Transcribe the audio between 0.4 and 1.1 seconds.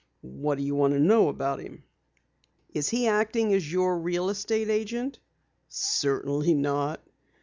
do you want to